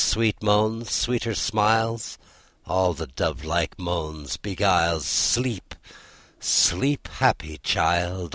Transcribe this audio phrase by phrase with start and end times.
[0.03, 2.17] Sweet moans, sweeter smiles,
[2.65, 5.05] All the dovelike moans beguiles.
[5.05, 5.75] Sleep,
[6.39, 8.29] sleep, happy child!